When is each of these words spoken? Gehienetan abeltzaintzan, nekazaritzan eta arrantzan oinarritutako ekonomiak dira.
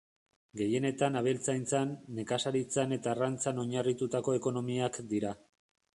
Gehienetan 0.61 1.17
abeltzaintzan, 1.21 1.91
nekazaritzan 2.21 2.97
eta 2.99 3.13
arrantzan 3.15 3.63
oinarritutako 3.65 4.37
ekonomiak 4.43 4.99
dira. 5.13 5.37